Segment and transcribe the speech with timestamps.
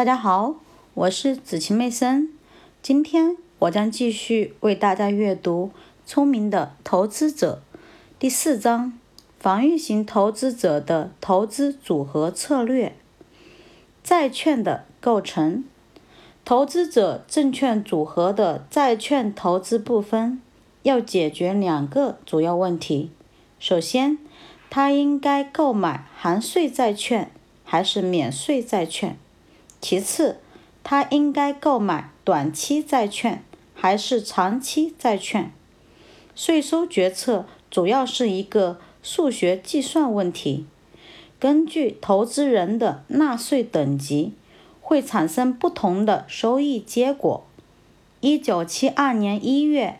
[0.00, 0.54] 大家好，
[0.94, 2.30] 我是子晴妹森。
[2.80, 5.72] 今天我将继续为大家阅读
[6.06, 7.60] 《聪明的投资者》
[8.18, 8.98] 第四章：
[9.38, 12.96] 防御型投资者的投资组合策略。
[14.02, 15.64] 债券的构成，
[16.46, 20.40] 投资者证券组合的债券投资部分
[20.82, 23.10] 要解决两个主要问题。
[23.58, 24.16] 首先，
[24.70, 27.30] 他应该购买含税债券
[27.64, 29.18] 还是免税债券？
[29.80, 30.38] 其次，
[30.84, 33.42] 他应该购买短期债券
[33.74, 35.50] 还是长期债券？
[36.34, 40.66] 税收决策主要是一个数学计算问题，
[41.38, 44.34] 根据投资人的纳税等级，
[44.80, 47.42] 会产生不同的收益结果。
[48.20, 49.98] 一九七二年一月，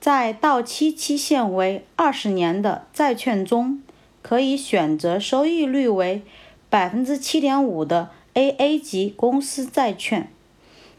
[0.00, 3.80] 在到期期限为二十年的债券中，
[4.22, 6.22] 可以选择收益率为
[6.68, 8.10] 百分之七点五的。
[8.34, 10.30] AA 级公司债券，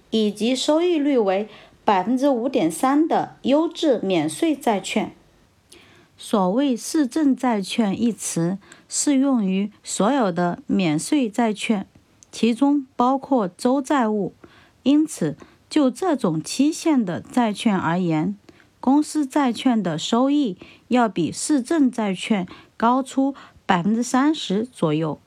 [0.09, 1.49] 以及收益率为
[1.83, 5.13] 百分之五点三的优质免税债券。
[6.17, 11.85] 所谓“市政债券”一词，适用于所有的免税债券，
[12.31, 14.33] 其中包括州债务。
[14.83, 15.35] 因此，
[15.69, 18.37] 就这种期限的债券而言，
[18.79, 25.19] 公司债券的收益要比市政债券高出百分之三十左右。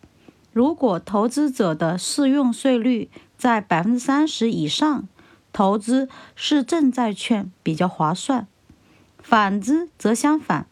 [0.52, 5.06] 如果投资者的适用税率在百分之三十以上，
[5.52, 8.46] 投资市政债券比较划算。
[9.18, 10.66] 反之则相反。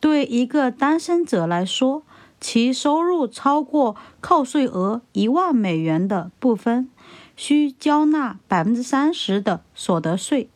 [0.00, 2.02] 对一个单身者来说，
[2.40, 6.90] 其收入超过扣税额一万美元的部分，
[7.36, 10.50] 需交纳百分之三十的所得税。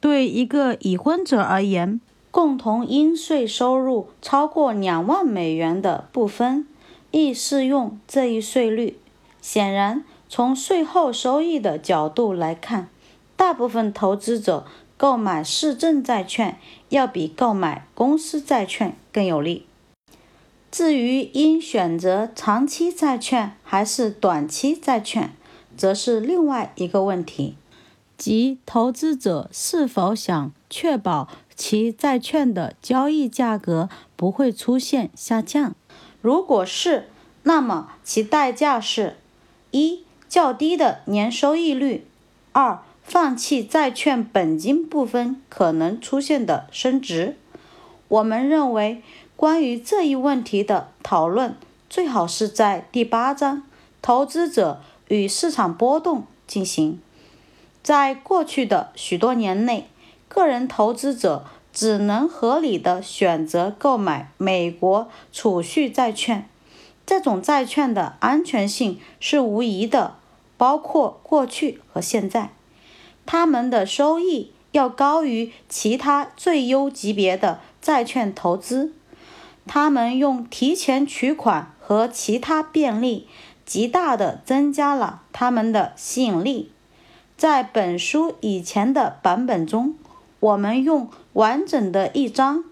[0.00, 2.00] 对一个已婚者而言，
[2.32, 6.66] 共同应税收入超过两万美元的部分。
[7.12, 8.98] 亦适用这一税率。
[9.40, 12.88] 显然，从税后收益的角度来看，
[13.36, 19.66] 大部分投资者购买市政债券要比购买公司债券更有利。
[20.70, 25.32] 至于应选择长期债券还是短期债券，
[25.76, 27.56] 则是另外一个问题，
[28.16, 35.74] 即投资者是否想确保其债券的交易价格不会出现下降。
[36.22, 37.08] 如果是，
[37.42, 39.16] 那么其代价是：
[39.72, 42.04] 一、较低的年收益率；
[42.52, 47.36] 二、放弃债券本金部分可能出现的升值。
[48.06, 49.02] 我们认为，
[49.34, 51.56] 关于这一问题的讨论
[51.90, 53.64] 最好是在第八章
[54.00, 57.00] “投资者与市场波动”进行。
[57.82, 59.88] 在过去的许多年内，
[60.28, 61.44] 个人投资者。
[61.72, 66.46] 只能合理的选择购买美国储蓄债券，
[67.06, 70.16] 这种债券的安全性是无疑的，
[70.58, 72.50] 包括过去和现在，
[73.24, 78.92] 它们的收益要高于其他最优级别的债券投资，
[79.66, 83.26] 它们用提前取款和其他便利，
[83.64, 86.70] 极大的增加了它们的吸引力。
[87.36, 89.94] 在本书以前的版本中。
[90.42, 92.64] 我们用完整的一张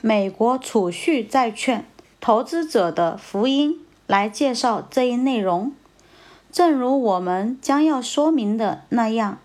[0.00, 1.84] 美国储蓄债券
[2.20, 5.72] 投资者的福音来介绍这一内容。
[6.50, 9.38] 正如我们将要说明的那样，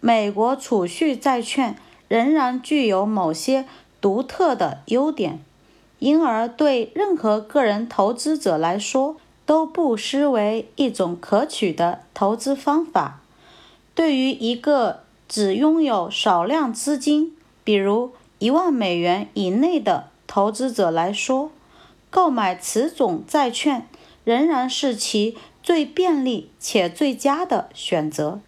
[0.00, 1.76] 美国储蓄债券
[2.08, 3.66] 仍然具有某些
[4.00, 5.40] 独特的优点，
[5.98, 13.20] 因而对任何个人投资者来说都不失为一种可取的投资方法。
[13.94, 21.50] 对于一个只拥有少量资金，比如一万美元以内的投资者来说，
[22.10, 23.88] 购买此种债券
[24.22, 28.40] 仍然是其最便利且最佳的选择。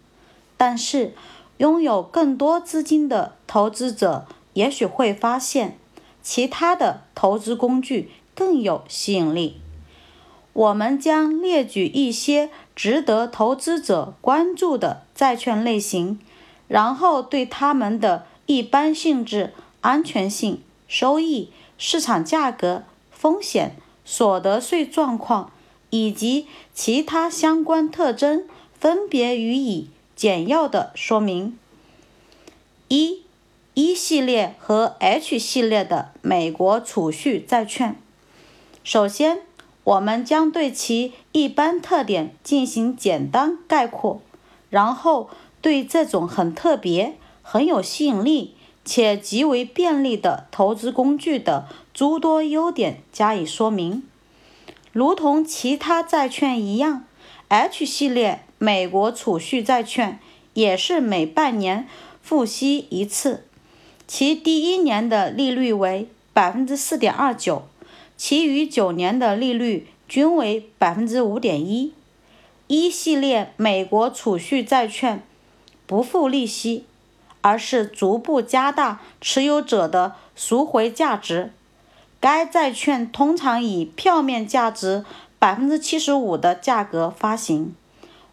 [0.55, 1.13] 但是，
[1.57, 5.77] 拥有更多资金的投资者也许会发现，
[6.21, 9.59] 其他的投资工具更有吸引力。
[10.53, 16.19] 我们将列举一些值得投资者关注的债券类型。
[16.67, 25.51] 然后对他们的一般性质、安全性、收益、市场价格、风险、所得税状况
[25.91, 28.45] 以及其他相关特征
[28.79, 31.57] 分别予以简要的说明。
[32.87, 33.21] 一、
[33.75, 37.95] 一系列和 H 系列的美国储蓄债券。
[38.83, 39.41] 首先，
[39.83, 44.21] 我们将对其一般特点进行简单概括，
[44.71, 45.29] 然后。
[45.59, 47.17] 对这种很特别、
[47.49, 54.03] 很有吸引力且极为便利的投资工具的诸多优点加以说明。
[54.91, 57.05] 如同其他债券一样
[57.47, 60.19] ，H 系列美国储蓄债券
[60.55, 61.87] 也是每半年
[62.21, 63.45] 付息一次，
[64.05, 67.63] 其第一年的利率为百分之四点二九，
[68.17, 71.93] 其余九年的利率均为百分之五点一。
[72.67, 75.23] 一系列美国储蓄债券
[75.85, 76.83] 不付利息，
[77.41, 81.51] 而是逐步加大持有者的赎回价值。
[82.19, 85.05] 该债券通常以票面价值
[85.39, 87.75] 百分之七十五的价格发行，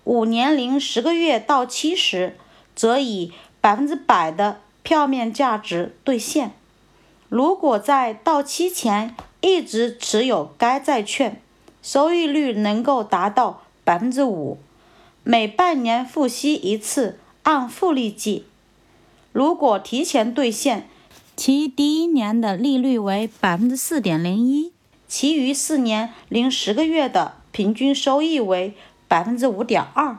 [0.05, 2.37] 五年零十个月到期时，
[2.75, 6.53] 则以百分之百的票面价值兑现。
[7.29, 11.41] 如果在到期前一直持有该债券，
[11.83, 13.61] 收益率能够达到。
[13.87, 14.57] 百分之五，
[15.25, 18.47] 每半年付息一次，按复利计。
[19.35, 20.89] 如果提前兑现，
[21.35, 24.71] 其第一年的利率为百分之四点零一，
[25.09, 28.75] 其余四年零十个月的平均收益为
[29.09, 30.19] 百分之五点二。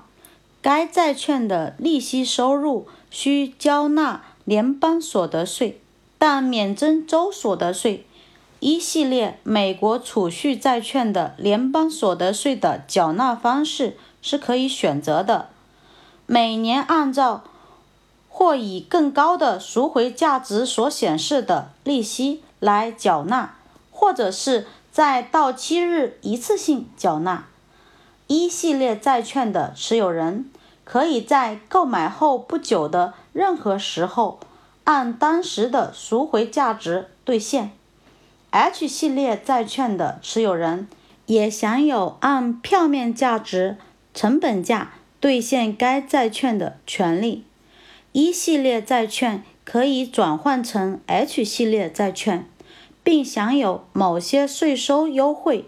[0.62, 5.79] 该债券的利息收入需交纳联邦所得税，
[6.17, 8.06] 但免征州所得税。
[8.59, 15.47] 一系列美国储蓄债券的联邦所得税的缴纳方式是可以选择的：
[16.25, 17.45] 每年按照
[18.38, 23.56] 或以更高的赎回价值所显示的利息来缴纳，
[23.92, 27.46] 或者是在到期日一次性缴纳。
[28.28, 30.52] 一系列债券的持有人
[30.84, 34.42] 可以在购买后不久的任何时候，
[34.84, 37.72] 按当时的赎回价值兑现。
[38.50, 40.90] H 系列债券的持有人
[41.28, 43.78] 也享有按票面价值
[44.14, 44.92] 成本价
[45.22, 47.46] 兑现该债券的权利。
[48.17, 52.47] 一系列债券可以转换成 H 系列债券，
[53.03, 55.65] 并享有某些税收优惠。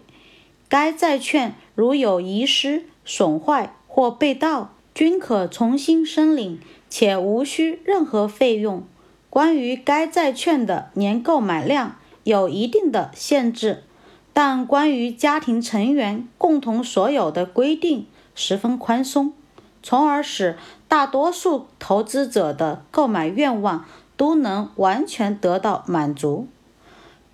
[0.66, 6.58] 该债券如有遗失、损坏或被盗，均可重新申领，
[6.88, 8.82] 且无需任何费用。
[9.28, 11.96] 关于该债券的年购买量。
[12.24, 13.84] 有一定的限制，
[14.32, 19.34] 但关于家庭成员共同所有的规定十分宽松，
[19.82, 20.56] 从而使
[20.88, 23.84] 大多数投资者的购买愿望
[24.16, 26.48] 都能完全得到满足。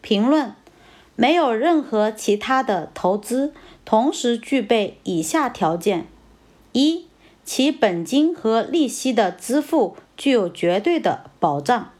[0.03, 0.55] 评论：
[1.17, 3.55] 没有任何其他的投资
[3.85, 6.07] 同时具备以下条件：
[6.73, 7.07] 一、
[7.45, 11.93] 其本金和利息的支付具有绝对的保障；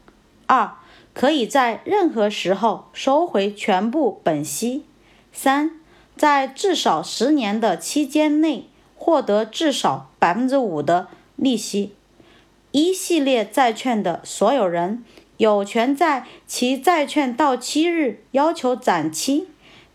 [0.47, 0.73] 二、
[1.13, 4.83] 可以在任何时候收回全部本息。
[5.31, 5.79] 三，
[6.17, 11.93] 在至少十年的期间内获得至少百分之五的利息。
[12.71, 15.03] 一系列债券的所有人
[15.37, 19.47] 有权在其债券到期日要求展期，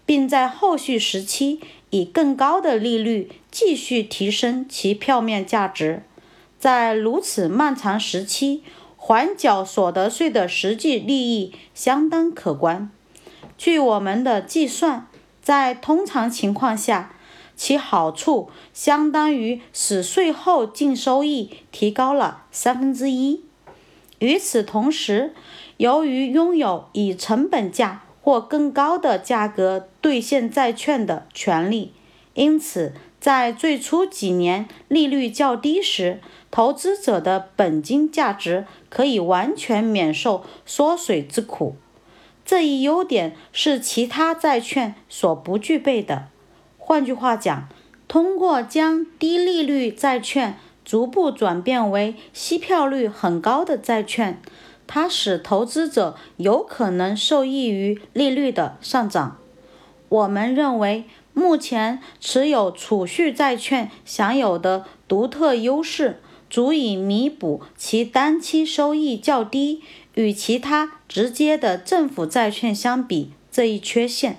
[0.04, 1.60] 并在后续时期
[1.90, 6.02] 以更高的利率继续提升其票面价值。
[6.58, 8.62] 在如此漫长时期。
[9.02, 12.90] 还缴所得税的实际利益相当可观。
[13.56, 15.06] 据我们的计算，
[15.42, 17.16] 在通常情况下，
[17.60, 23.42] 其好处相当于使税后净收益提高了三分之一。
[24.18, 25.34] 与此同时，
[25.76, 31.92] 由于拥有以成本价或更高的价格兑现债券的权利，
[32.32, 41.76] 因此在最初几年利率较低时，投资者的本金价值可以完全免受缩水之苦，
[42.42, 46.29] 这一优点是其他债券所不具备的。
[46.90, 47.68] 换句话讲，
[48.08, 54.42] 通过将低利率债券逐步转变为息票率很高的债券，
[54.88, 59.38] 它使投资者有可能受益于利率的上涨。
[60.08, 66.20] 我们认为，目前持有储蓄债券享有的独特优势。
[66.50, 69.80] 足以弥补其单期收益较低，
[70.14, 74.38] 与其他直接的政府债券相比这一缺陷。